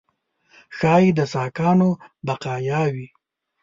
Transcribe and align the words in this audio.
ښایي 0.77 1.09
د 1.17 1.19
ساکانو 1.33 1.89
بقایاوي. 2.27 3.07